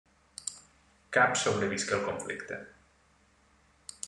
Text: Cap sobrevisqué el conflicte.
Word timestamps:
Cap 1.17 1.37
sobrevisqué 1.43 1.95
el 1.99 2.03
conflicte. 2.09 2.61